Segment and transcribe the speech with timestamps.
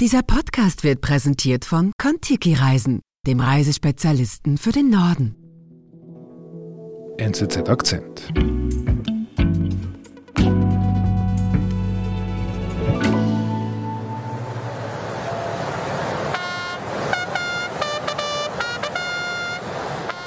[0.00, 5.34] Dieser Podcast wird präsentiert von Kontiki Reisen, dem Reisespezialisten für den Norden.
[7.18, 8.32] NZZ Akzent.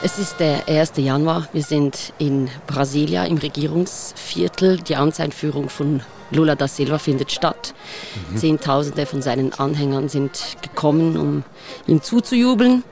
[0.03, 0.91] Es ist der 1.
[0.97, 1.49] Januar.
[1.51, 4.77] Wir sind in Brasilia im Regierungsviertel.
[4.81, 6.01] Die Amtseinführung von
[6.33, 7.73] Lula da Silva findet statt.
[8.31, 8.37] Mhm.
[8.37, 11.43] Zehntausende von seinen Anhängern sind gekommen, um
[11.87, 12.83] ihm zuzujubeln.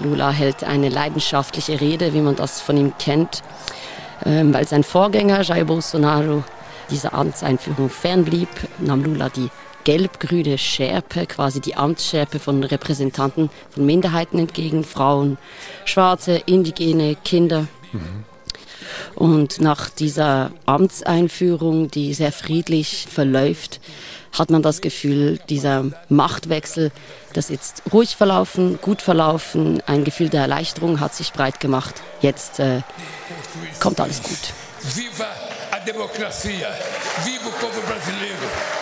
[0.00, 3.42] Lula hält eine leidenschaftliche Rede, wie man das von ihm kennt,
[4.24, 6.44] ähm, weil sein Vorgänger Jair Bolsonaro
[6.90, 9.50] dieser Amtseinführung fernblieb, nahm Lula die
[9.84, 15.38] gelb-grüne Schärpe, quasi die Amtsschärpe von Repräsentanten von Minderheiten entgegen, Frauen,
[15.84, 17.66] Schwarze, Indigene, Kinder.
[17.92, 18.24] Mhm.
[19.14, 23.80] Und nach dieser Amtseinführung, die sehr friedlich verläuft,
[24.32, 26.90] hat man das Gefühl, dieser Machtwechsel,
[27.32, 32.02] das jetzt ruhig verlaufen, gut verlaufen, ein Gefühl der Erleichterung hat sich breit gemacht.
[32.20, 32.82] Jetzt äh,
[33.80, 34.52] kommt alles gut.
[34.94, 35.26] Viva
[35.70, 36.68] a democracia!
[37.24, 38.77] Viva o povo brasileiro!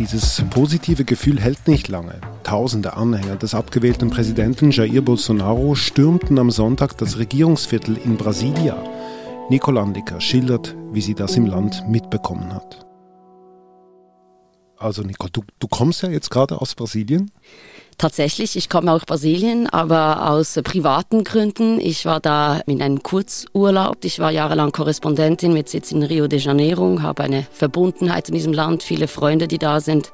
[0.00, 2.14] Dieses positive Gefühl hält nicht lange.
[2.42, 8.82] Tausende Anhänger des abgewählten Präsidenten Jair Bolsonaro stürmten am Sonntag das Regierungsviertel in Brasilia.
[9.50, 12.89] Nicolandica schildert, wie sie das im Land mitbekommen hat.
[14.80, 17.30] Also Nico, du, du kommst ja jetzt gerade aus Brasilien.
[17.98, 21.78] Tatsächlich, ich komme aus Brasilien, aber aus privaten Gründen.
[21.78, 24.02] Ich war da in einem Kurzurlaub.
[24.06, 28.54] Ich war jahrelang Korrespondentin mit Sitz in Rio de Janeiro, habe eine Verbundenheit in diesem
[28.54, 30.12] Land, viele Freunde, die da sind.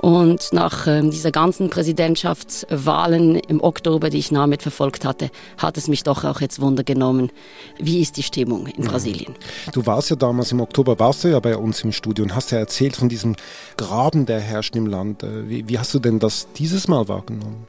[0.00, 5.88] Und nach ähm, dieser ganzen Präsidentschaftswahlen im Oktober, die ich nah mitverfolgt hatte, hat es
[5.88, 7.30] mich doch auch jetzt Wunder genommen.
[7.78, 9.34] Wie ist die Stimmung in Brasilien?
[9.74, 12.50] Du warst ja damals im Oktober, warst du ja bei uns im Studio und hast
[12.50, 13.36] ja erzählt von diesem
[13.76, 15.22] Graben, der herrscht im Land.
[15.22, 17.66] Äh, wie, wie hast du denn das dieses Mal wahrgenommen?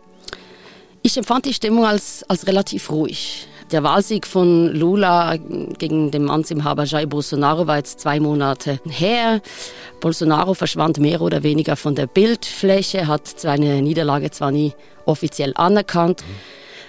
[1.03, 3.47] Ich empfand die Stimmung als, als relativ ruhig.
[3.72, 9.41] Der Wahlsieg von Lula gegen den Amtsinhaber Jair Bolsonaro war jetzt zwei Monate her.
[10.00, 14.73] Bolsonaro verschwand mehr oder weniger von der Bildfläche, hat seine Niederlage zwar nie
[15.06, 16.23] offiziell anerkannt,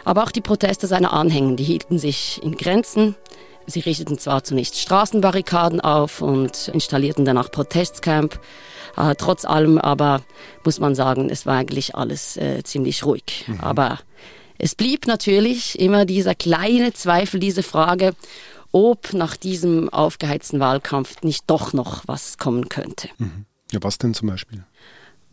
[0.04, 3.14] aber auch die Proteste seiner Anhänger, die hielten sich in Grenzen.
[3.66, 8.38] Sie richteten zwar zunächst Straßenbarrikaden auf und installierten danach Protestcamp.
[8.96, 10.22] Äh, trotz allem aber
[10.64, 13.44] muss man sagen, es war eigentlich alles äh, ziemlich ruhig.
[13.46, 13.60] Mhm.
[13.60, 13.98] Aber
[14.58, 18.14] es blieb natürlich immer dieser kleine Zweifel, diese Frage,
[18.70, 23.08] ob nach diesem aufgeheizten Wahlkampf nicht doch noch was kommen könnte.
[23.18, 23.46] Mhm.
[23.70, 24.64] Ja, was denn zum Beispiel?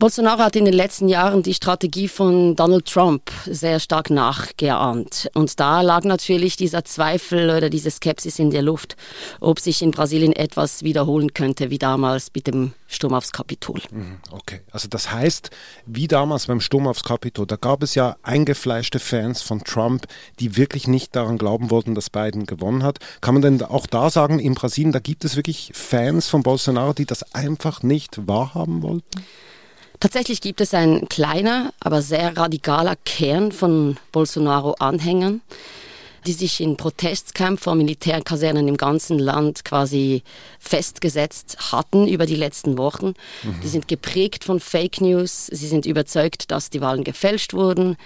[0.00, 5.28] Bolsonaro hat in den letzten Jahren die Strategie von Donald Trump sehr stark nachgeahmt.
[5.34, 8.96] Und da lag natürlich dieser Zweifel oder diese Skepsis in der Luft,
[9.40, 13.78] ob sich in Brasilien etwas wiederholen könnte, wie damals mit dem Sturm aufs Kapitol.
[13.90, 15.50] Mhm, okay, also das heißt,
[15.84, 20.06] wie damals beim Sturm aufs Kapitol, da gab es ja eingefleischte Fans von Trump,
[20.38, 23.00] die wirklich nicht daran glauben wollten, dass Biden gewonnen hat.
[23.20, 26.94] Kann man denn auch da sagen, in Brasilien, da gibt es wirklich Fans von Bolsonaro,
[26.94, 29.26] die das einfach nicht wahrhaben wollten?
[30.00, 35.42] Tatsächlich gibt es ein kleiner, aber sehr radikaler Kern von Bolsonaro-Anhängern,
[36.26, 40.22] die sich in Protestcamp vor Militärkasernen im ganzen Land quasi
[40.58, 43.08] festgesetzt hatten über die letzten Wochen.
[43.42, 43.60] Mhm.
[43.62, 45.48] Die sind geprägt von Fake News.
[45.48, 47.98] Sie sind überzeugt, dass die Wahlen gefälscht wurden.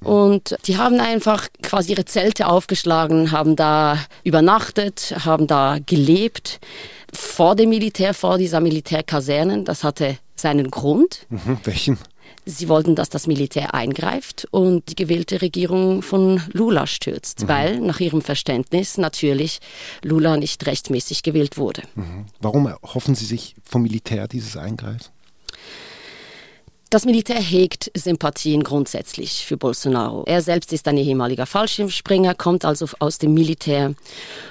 [0.00, 6.60] Und die haben einfach quasi ihre Zelte aufgeschlagen, haben da übernachtet, haben da gelebt
[7.14, 9.64] vor dem Militär, vor dieser Militärkasernen.
[9.64, 11.26] Das hatte seinen Grund.
[11.30, 11.98] Mhm, welchen?
[12.44, 17.48] Sie wollten, dass das Militär eingreift und die gewählte Regierung von Lula stürzt, mhm.
[17.48, 19.60] weil nach ihrem Verständnis natürlich
[20.02, 21.82] Lula nicht rechtmäßig gewählt wurde.
[21.94, 22.26] Mhm.
[22.40, 25.10] Warum hoffen Sie sich vom Militär dieses Eingreifen?
[26.90, 30.24] Das Militär hegt Sympathien grundsätzlich für Bolsonaro.
[30.26, 33.94] Er selbst ist ein ehemaliger Fallschirmspringer, kommt also aus dem Militär.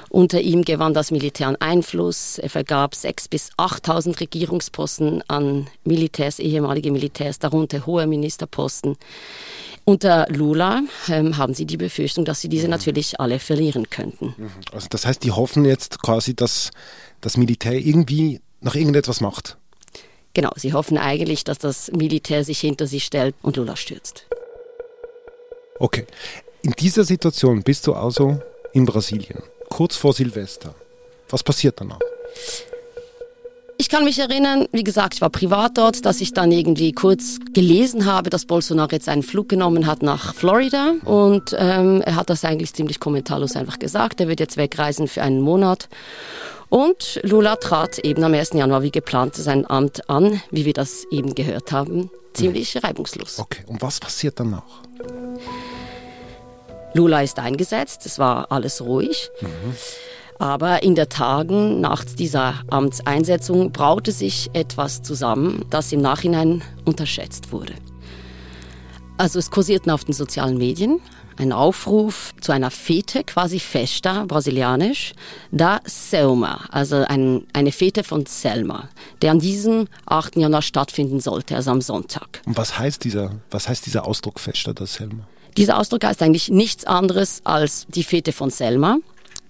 [0.09, 2.37] Unter ihm gewann das Militär an Einfluss.
[2.37, 8.97] Er vergab 6.000 bis 8.000 Regierungsposten an Militärs, ehemalige Militärs, darunter hohe Ministerposten.
[9.83, 12.71] Unter Lula ähm, haben sie die Befürchtung, dass sie diese mhm.
[12.71, 14.35] natürlich alle verlieren könnten.
[14.37, 14.51] Mhm.
[14.71, 16.69] Also das heißt, die hoffen jetzt quasi, dass
[17.19, 19.57] das Militär irgendwie noch irgendetwas macht.
[20.37, 24.27] Genau, sie hoffen eigentlich, dass das Militär sich hinter sie stellt und Lula stürzt.
[25.79, 26.05] Okay.
[26.61, 28.39] In dieser Situation bist du also
[28.71, 30.75] in Brasilien, kurz vor Silvester.
[31.29, 31.97] Was passiert danach?
[33.79, 37.39] Ich kann mich erinnern, wie gesagt, ich war privat dort, dass ich dann irgendwie kurz
[37.53, 42.29] gelesen habe, dass Bolsonaro jetzt einen Flug genommen hat nach Florida und ähm, er hat
[42.29, 44.21] das eigentlich ziemlich kommentarlos einfach gesagt.
[44.21, 45.89] Er wird jetzt wegreisen für einen Monat.
[46.69, 48.53] Und Lula trat eben am 1.
[48.53, 52.81] Januar wie geplant sein Amt an, wie wir das eben gehört haben, ziemlich mhm.
[52.81, 53.39] reibungslos.
[53.39, 54.63] Okay, und was passiert danach?
[56.93, 59.29] Lula ist eingesetzt, es war alles ruhig.
[59.41, 59.75] Mhm.
[60.39, 67.51] Aber in den Tagen nach dieser Amtseinsetzung braute sich etwas zusammen, das im Nachhinein unterschätzt
[67.51, 67.73] wurde.
[69.17, 71.01] Also es kursierten auf den sozialen Medien
[71.37, 75.13] ein Aufruf zu einer Fete, quasi Festa, brasilianisch,
[75.51, 78.89] da Selma, also ein, eine Fete von Selma,
[79.21, 80.37] der an diesem 8.
[80.37, 82.41] Januar stattfinden sollte, also am Sonntag.
[82.45, 85.27] Und was heißt dieser, was heißt dieser Ausdruck Festa da Selma?
[85.57, 88.97] Dieser Ausdruck heißt eigentlich nichts anderes als die Fete von Selma.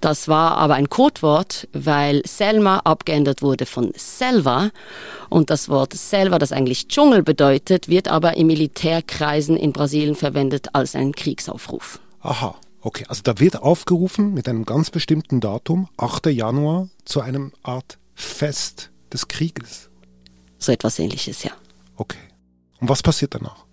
[0.01, 4.69] Das war aber ein Codewort, weil Selma abgeändert wurde von Selva.
[5.29, 10.73] Und das Wort Selva, das eigentlich Dschungel bedeutet, wird aber in Militärkreisen in Brasilien verwendet
[10.73, 11.99] als ein Kriegsaufruf.
[12.21, 13.05] Aha, okay.
[13.07, 16.27] Also da wird aufgerufen mit einem ganz bestimmten Datum, 8.
[16.27, 19.89] Januar, zu einem Art Fest des Krieges.
[20.59, 21.51] So etwas ähnliches, ja.
[21.95, 22.17] Okay.
[22.79, 23.67] Und was passiert danach?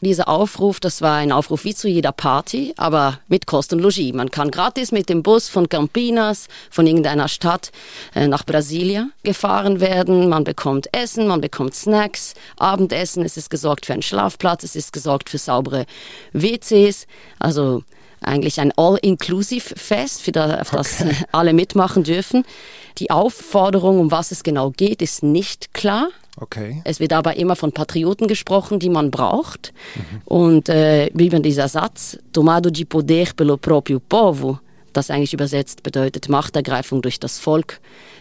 [0.00, 4.12] Dieser Aufruf, das war ein Aufruf wie zu jeder Party, aber mit Kost und Logis.
[4.12, 7.72] Man kann gratis mit dem Bus von Campinas, von irgendeiner Stadt
[8.14, 10.28] äh, nach Brasilia gefahren werden.
[10.28, 14.92] Man bekommt Essen, man bekommt Snacks, Abendessen, es ist gesorgt für einen Schlafplatz, es ist
[14.92, 15.84] gesorgt für saubere
[16.32, 17.06] WCs.
[17.40, 17.82] Also
[18.20, 21.16] eigentlich ein All-Inclusive-Fest, für das okay.
[21.32, 22.44] alle mitmachen dürfen.
[22.98, 26.08] Die Aufforderung, um was es genau geht, ist nicht klar.
[26.40, 26.82] Okay.
[26.84, 29.72] Es wird aber immer von Patrioten gesprochen, die man braucht.
[29.94, 30.22] Mhm.
[30.24, 34.60] Und äh, wie man dieser Satz, Tomado de poder pelo proprio povo,
[34.92, 37.80] das eigentlich übersetzt bedeutet Machtergreifung durch das Volk,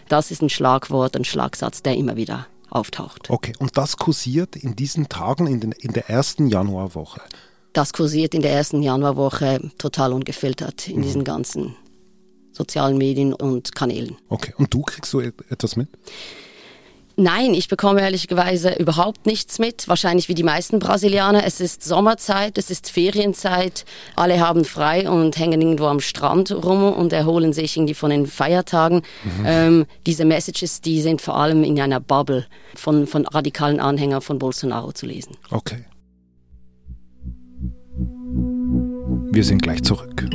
[0.09, 3.29] das ist ein Schlagwort, ein Schlagsatz, der immer wieder auftaucht.
[3.29, 7.21] Okay, und das kursiert in diesen Tagen in, den, in der ersten Januarwoche?
[7.73, 11.01] Das kursiert in der ersten Januarwoche total ungefiltert in mhm.
[11.03, 11.75] diesen ganzen
[12.51, 14.17] sozialen Medien und Kanälen.
[14.29, 15.89] Okay, und du kriegst so etwas mit?
[17.19, 19.87] Nein, ich bekomme ehrlicherweise überhaupt nichts mit.
[19.87, 21.43] Wahrscheinlich wie die meisten Brasilianer.
[21.45, 23.85] Es ist Sommerzeit, es ist Ferienzeit.
[24.15, 28.27] Alle haben frei und hängen irgendwo am Strand rum und erholen sich irgendwie von den
[28.27, 29.01] Feiertagen.
[29.23, 29.45] Mhm.
[29.47, 34.37] Ähm, diese Messages, die sind vor allem in einer Bubble von, von radikalen Anhängern von
[34.37, 35.35] Bolsonaro zu lesen.
[35.49, 35.85] Okay.
[39.31, 40.27] Wir sind gleich zurück.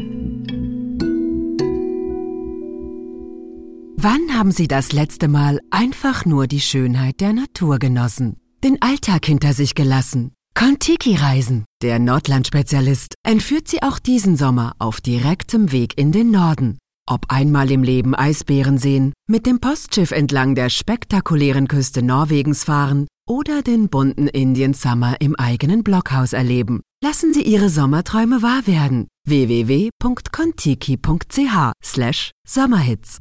[4.05, 8.37] Wann haben Sie das letzte Mal einfach nur die Schönheit der Natur genossen?
[8.65, 10.33] Den Alltag hinter sich gelassen?
[10.57, 16.79] Kontiki-Reisen, der Nordland-Spezialist, entführt Sie auch diesen Sommer auf direktem Weg in den Norden.
[17.09, 23.07] Ob einmal im Leben Eisbären sehen, mit dem Postschiff entlang der spektakulären Küste Norwegens fahren
[23.29, 26.81] oder den bunten Indian Summer im eigenen Blockhaus erleben.
[27.05, 29.07] Lassen Sie Ihre Sommerträume wahr werden.
[29.29, 33.21] www.kontiki.ch slash Sommerhits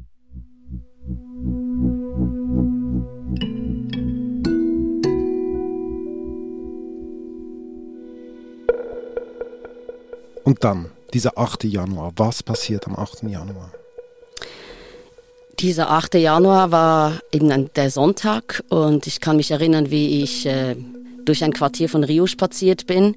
[10.44, 11.64] Und dann, dieser 8.
[11.64, 13.22] Januar, was passiert am 8.
[13.24, 13.70] Januar?
[15.58, 16.14] Dieser 8.
[16.14, 20.74] Januar war eben der Sonntag und ich kann mich erinnern, wie ich äh,
[21.24, 23.16] durch ein Quartier von Rio spaziert bin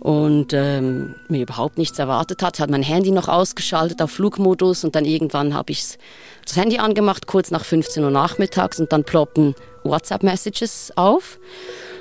[0.00, 2.60] und ähm, mir überhaupt nichts erwartet hat.
[2.60, 5.98] Hat mein Handy noch ausgeschaltet auf Flugmodus und dann irgendwann habe ich
[6.44, 9.54] das Handy angemacht, kurz nach 15 Uhr nachmittags und dann ploppen
[9.84, 11.38] WhatsApp-Messages auf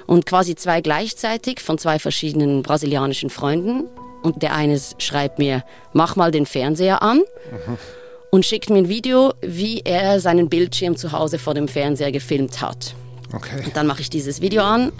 [0.06, 3.86] und quasi zwei gleichzeitig von zwei verschiedenen brasilianischen Freunden
[4.26, 5.64] und der eine schreibt mir,
[5.94, 7.20] mach mal den Fernseher an.
[7.20, 7.78] Mhm.
[8.32, 12.60] Und schickt mir ein Video, wie er seinen Bildschirm zu Hause vor dem Fernseher gefilmt
[12.60, 12.96] hat.
[13.34, 13.64] Okay.
[13.64, 14.92] Und dann mache ich dieses Video an.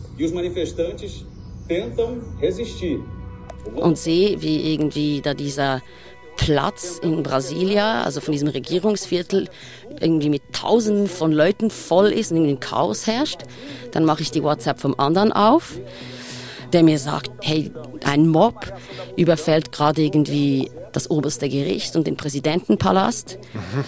[3.76, 5.82] Und sehe, wie irgendwie da dieser
[6.38, 9.50] Platz in Brasilia, also von diesem Regierungsviertel,
[10.00, 13.40] irgendwie mit Tausenden von Leuten voll ist und irgendwie ein Chaos herrscht.
[13.92, 15.74] Dann mache ich die WhatsApp vom anderen auf
[16.74, 17.72] der mir sagt, hey,
[18.04, 18.74] ein Mob
[19.16, 23.38] überfällt gerade irgendwie das oberste Gericht und den Präsidentenpalast.
[23.54, 23.84] Mhm.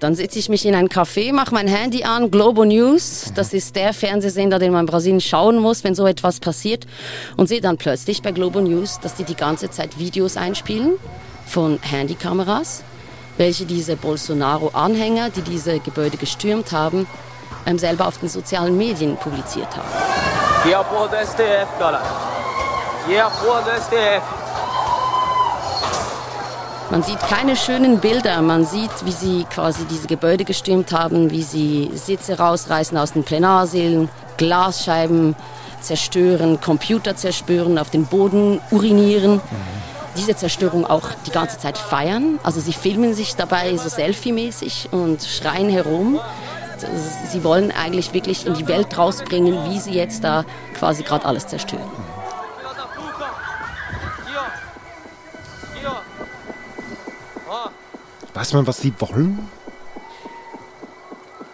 [0.00, 3.76] Dann sitze ich mich in ein Café, mache mein Handy an, Globo News, das ist
[3.76, 6.86] der Fernsehsender, den man in Brasilien schauen muss, wenn so etwas passiert,
[7.36, 10.94] und sehe dann plötzlich bei Globo News, dass die die ganze Zeit Videos einspielen
[11.46, 12.82] von Handykameras,
[13.38, 17.06] welche diese Bolsonaro-Anhänger, die diese Gebäude gestürmt haben,
[17.66, 20.45] ähm, selber auf den sozialen Medien publiziert haben.
[20.66, 22.02] Que é a porra do STF, cara.
[23.06, 24.24] Que a porra do STF.
[26.90, 28.42] Man sieht keine schönen Bilder.
[28.42, 33.22] Man sieht, wie sie quasi diese Gebäude gestürmt haben, wie sie Sitze rausreißen aus den
[33.22, 34.08] Plenarsälen,
[34.38, 35.36] Glasscheiben
[35.80, 39.40] zerstören, Computer zerstören, auf den Boden urinieren.
[40.16, 42.40] Diese Zerstörung auch die ganze Zeit feiern.
[42.42, 46.18] Also sie filmen sich dabei so selfie-mäßig und schreien herum.
[47.30, 51.46] Sie wollen eigentlich wirklich in die Welt rausbringen, wie sie jetzt da quasi gerade alles
[51.46, 51.90] zerstören.
[58.34, 59.48] Weiß man, was sie wollen?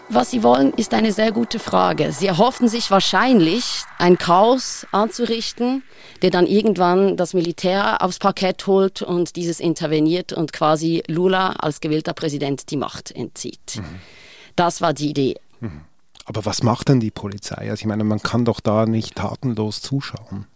[0.08, 2.12] Was sie wollen, ist eine sehr gute Frage.
[2.12, 5.84] Sie erhoffen sich wahrscheinlich, ein Chaos anzurichten,
[6.20, 11.80] der dann irgendwann das Militär aufs Parkett holt und dieses interveniert und quasi Lula als
[11.80, 13.76] gewählter Präsident die Macht entzieht.
[13.76, 14.00] Mhm.
[14.56, 15.37] Das war die Idee.
[15.61, 15.82] Mhm.
[16.25, 17.71] Aber was macht denn die Polizei?
[17.71, 20.47] Also ich meine, man kann doch da nicht tatenlos zuschauen.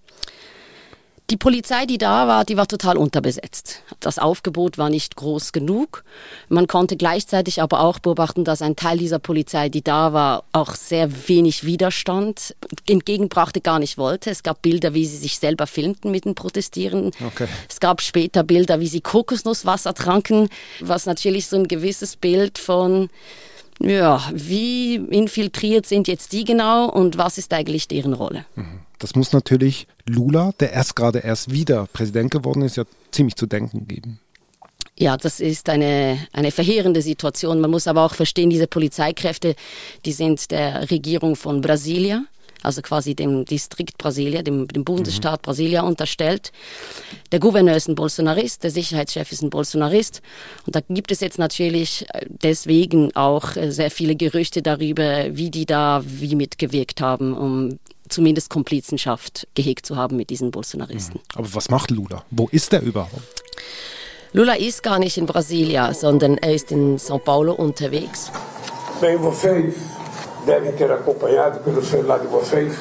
[1.30, 3.82] Die Polizei, die da war, die war total unterbesetzt.
[3.98, 6.04] Das Aufgebot war nicht groß genug.
[6.48, 10.76] Man konnte gleichzeitig aber auch beobachten, dass ein Teil dieser Polizei, die da war, auch
[10.76, 12.54] sehr wenig Widerstand
[12.86, 14.30] entgegenbrachte, gar nicht wollte.
[14.30, 17.10] Es gab Bilder, wie sie sich selber filmten mit den Protestierenden.
[17.26, 17.48] Okay.
[17.68, 20.48] Es gab später Bilder, wie sie Kokosnusswasser tranken,
[20.78, 23.10] was natürlich so ein gewisses Bild von
[23.80, 28.46] ja, wie infiltriert sind jetzt die genau und was ist eigentlich deren Rolle?
[28.54, 28.80] Mhm.
[28.98, 33.46] Das muss natürlich Lula, der erst gerade erst wieder Präsident geworden ist, ja ziemlich zu
[33.46, 34.20] denken geben.
[34.98, 37.60] Ja, das ist eine, eine verheerende Situation.
[37.60, 39.54] Man muss aber auch verstehen, diese Polizeikräfte,
[40.06, 42.24] die sind der Regierung von Brasilia,
[42.66, 45.44] also quasi dem Distrikt Brasilia, dem, dem Bundesstaat mhm.
[45.44, 46.52] Brasilia unterstellt.
[47.32, 50.20] Der Gouverneur ist ein Bolsonarist, der Sicherheitschef ist ein Bolsonarist.
[50.66, 55.50] Und da gibt es jetzt natürlich äh, deswegen auch äh, sehr viele Gerüchte darüber, wie
[55.50, 61.20] die da wie mitgewirkt haben, um zumindest Komplizenschaft gehegt zu haben mit diesen Bolsonaristen.
[61.20, 61.38] Mhm.
[61.38, 62.24] Aber was macht Lula?
[62.30, 63.44] Wo ist er überhaupt?
[64.32, 68.30] Lula ist gar nicht in Brasilia, sondern er ist in São Paulo unterwegs.
[69.00, 69.74] Bem, vocês
[70.46, 72.72] devem ter acompanhado pelo celular de vocês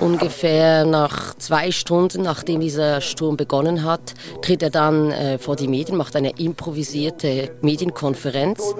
[0.00, 5.68] Ungefähr nach zwei Stunden, nachdem dieser Sturm begonnen hat, tritt er dann äh, vor die
[5.68, 8.74] Medien, macht eine improvisierte Medienkonferenz.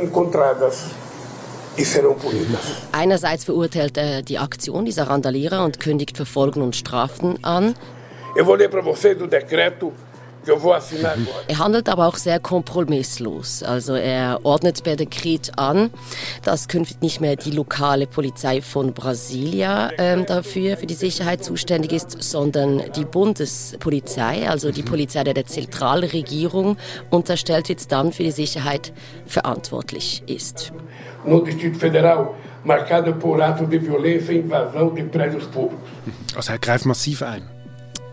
[0.00, 0.86] Encontradas
[2.92, 7.74] Einerseits verurteilt er die Aktion dieser Randalierer und kündigt Verfolgung und Strafen an.
[10.46, 13.62] Er handelt aber auch sehr kompromisslos.
[13.62, 15.90] Also er ordnet per Dekret an,
[16.42, 21.92] dass künftig nicht mehr die lokale Polizei von Brasilia ähm, dafür für die Sicherheit zuständig
[21.92, 26.76] ist, sondern die Bundespolizei, also die Polizei der, der Zentralregierung
[27.10, 28.92] unterstellt wird, dann für die Sicherheit
[29.26, 30.72] verantwortlich ist.
[31.24, 32.30] No Distrito Federal
[32.64, 35.88] marcada por atos de violência e invasão de prédios públicos.
[36.34, 37.42] Also er greift massiv ein.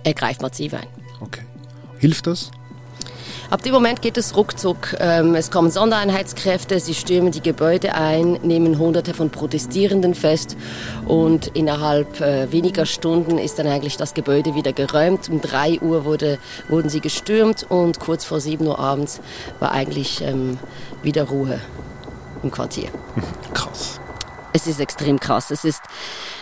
[0.04, 0.88] Er greift massiv ein.
[1.22, 1.42] Okay.
[2.00, 2.52] Hilft das?
[3.50, 4.98] Ab dem Moment geht es ruckzuck.
[5.00, 10.58] Ähm, es kommen Sondereinheitskräfte, sie stürmen die Gebäude ein, nehmen Hunderte von Protestierenden fest
[11.08, 15.30] und innerhalb äh, weniger Stunden ist dann eigentlich das Gebäude wieder geräumt.
[15.30, 19.22] Um drei Uhr wurde, wurden sie gestürmt und kurz vor sieben Uhr abends
[19.62, 20.60] war eigentlich ähm,
[21.02, 21.62] wieder Ruhe
[22.44, 22.90] im Quartier.
[23.54, 24.02] Krass.
[24.58, 25.52] Es ist extrem krass.
[25.52, 25.84] Es ist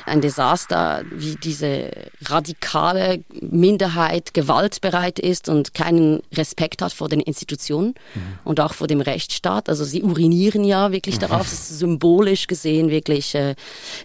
[0.06, 1.92] ein Desaster, wie diese
[2.24, 8.40] radikale Minderheit gewaltbereit ist und keinen Respekt hat vor den Institutionen mhm.
[8.46, 9.68] und auch vor dem Rechtsstaat.
[9.68, 11.22] Also sie urinieren ja wirklich mhm.
[11.22, 13.56] darauf, es ist symbolisch gesehen wirklich, äh,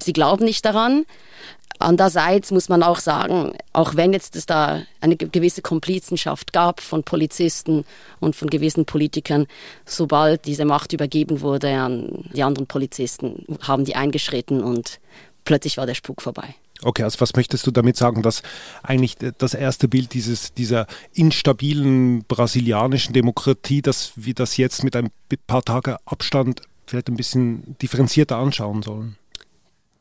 [0.03, 1.07] sie glauben nicht daran.
[1.81, 7.05] Andererseits muss man auch sagen, auch wenn jetzt es da eine gewisse Komplizenschaft gab von
[7.05, 7.87] Polizisten
[8.21, 9.47] und von gewissen Politikern,
[9.87, 15.01] sobald diese Macht übergeben wurde an die anderen Polizisten, haben die eingeschritten und
[15.47, 16.55] plötzlich war der Spuk vorbei.
[16.83, 18.43] Okay, also was möchtest du damit sagen, dass
[18.83, 25.11] eigentlich das erste Bild dieses, dieser instabilen brasilianischen Demokratie, dass wir das jetzt mit ein
[25.47, 29.17] paar Tage Abstand vielleicht ein bisschen differenzierter anschauen sollen?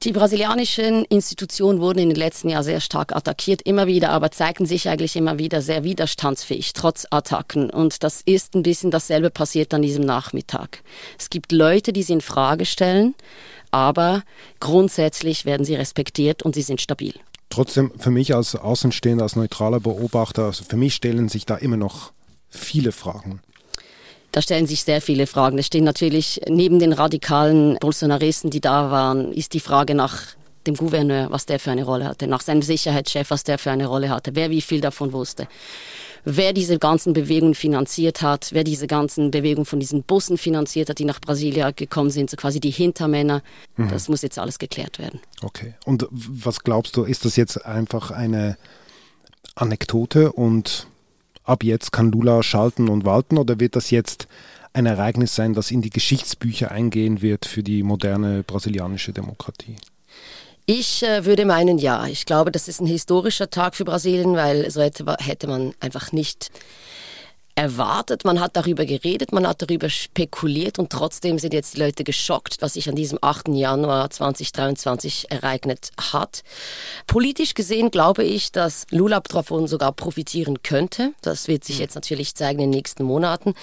[0.04, 4.66] Die brasilianischen Institutionen wurden in den letzten Jahren sehr stark attackiert, immer wieder, aber zeigten
[4.66, 7.70] sich eigentlich immer wieder sehr widerstandsfähig, trotz Attacken.
[7.70, 10.84] Und das ist ein bisschen dasselbe passiert an diesem Nachmittag.
[11.18, 13.14] Es gibt Leute, die sie in Frage stellen,
[13.72, 14.24] aber
[14.62, 17.16] grundsätzlich werden sie respektiert und sie sind stabil.
[17.50, 21.76] Trotzdem, für mich als Außenstehender, als neutraler Beobachter, also für mich stellen sich da immer
[21.76, 22.14] noch
[22.50, 23.42] viele Fragen.
[24.32, 25.58] Da stellen sich sehr viele Fragen.
[25.58, 30.36] Es stehen natürlich neben den radikalen Bolsonaristen, die da waren, ist die Frage nach
[30.68, 33.88] dem Gouverneur, was der für eine Rolle hatte, nach seinem Sicherheitschef, was der für eine
[33.88, 35.48] Rolle hatte, wer wie viel davon wusste,
[36.26, 41.00] wer diese ganzen Bewegungen finanziert hat, wer diese ganzen Bewegungen von diesen Bussen finanziert hat,
[41.00, 43.42] die nach Brasilia gekommen sind, so quasi die Hintermänner.
[43.78, 43.90] Mhm.
[43.90, 45.22] Das muss jetzt alles geklärt werden.
[45.42, 45.74] Okay.
[45.86, 48.58] Und was glaubst du, ist das jetzt einfach eine
[49.56, 50.88] Anekdote und
[51.50, 54.28] ab jetzt kann Lula schalten und walten oder wird das jetzt
[54.74, 59.76] ein Ereignis sein, das in die Geschichtsbücher eingehen wird für die moderne brasilianische Demokratie?
[60.66, 62.06] Ich äh, würde meinen, ja.
[62.06, 66.12] Ich glaube, das ist ein historischer Tag für Brasilien, weil so hätte, hätte man einfach
[66.12, 66.52] nicht
[67.60, 72.06] erwartet, man hat darüber geredet, man hat darüber spekuliert und trotzdem sind jetzt die Leute
[72.06, 73.50] geschockt, was sich an diesem 8.
[73.50, 76.44] Januar 2023 ereignet hat.
[77.06, 81.14] Politisch gesehen glaube ich, dass Lula davon sogar profitieren könnte.
[81.22, 81.82] Das wird sich hm.
[81.82, 83.54] jetzt natürlich zeigen in den nächsten Monaten.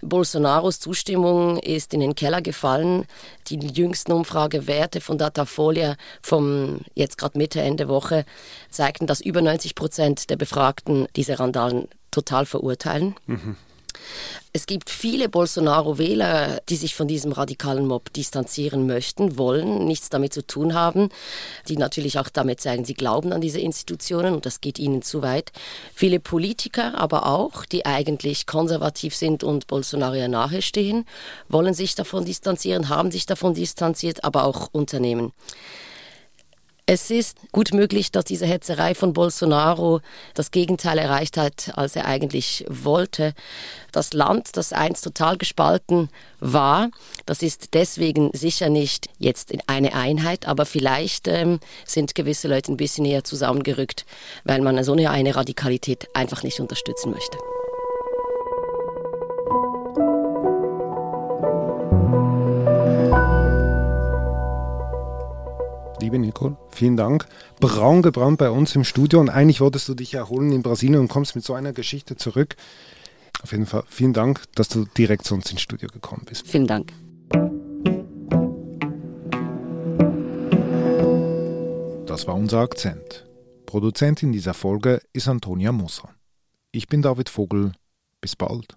[0.00, 3.04] Bolsonaros Zustimmung ist in den Keller gefallen.
[3.48, 8.24] Die jüngsten Umfragewerte von Datafolia vom jetzt gerade Mitte, Ende Woche
[8.70, 13.14] zeigten, dass über 90 Prozent der Befragten diese Randalen total verurteilen.
[13.26, 13.56] Mhm.
[14.52, 20.34] Es gibt viele Bolsonaro-Wähler, die sich von diesem radikalen Mob distanzieren möchten, wollen, nichts damit
[20.34, 21.08] zu tun haben,
[21.68, 25.22] die natürlich auch damit zeigen, sie glauben an diese Institutionen und das geht ihnen zu
[25.22, 25.52] weit.
[25.94, 31.06] Viele Politiker aber auch, die eigentlich konservativ sind und Bolsonaro nahestehen,
[31.48, 35.32] wollen sich davon distanzieren, haben sich davon distanziert, aber auch Unternehmen.
[36.92, 40.00] Es ist gut möglich, dass diese Hetzerei von Bolsonaro
[40.34, 43.32] das Gegenteil erreicht hat, als er eigentlich wollte.
[43.92, 46.08] Das Land, das einst total gespalten
[46.40, 46.90] war,
[47.26, 52.72] das ist deswegen sicher nicht jetzt in eine Einheit, aber vielleicht ähm, sind gewisse Leute
[52.72, 54.04] ein bisschen näher zusammengerückt,
[54.42, 57.38] weil man so eine Radikalität einfach nicht unterstützen möchte.
[66.00, 67.26] Liebe Nicole, vielen Dank.
[67.60, 71.08] Braun gebrannt bei uns im Studio und eigentlich wolltest du dich erholen in Brasilien und
[71.08, 72.56] kommst mit so einer Geschichte zurück.
[73.42, 76.46] Auf jeden Fall vielen Dank, dass du direkt zu uns ins Studio gekommen bist.
[76.48, 76.92] Vielen Dank.
[82.06, 83.26] Das war unser Akzent.
[83.66, 86.08] Produzentin dieser Folge ist Antonia Moser.
[86.72, 87.72] Ich bin David Vogel.
[88.22, 88.76] Bis bald.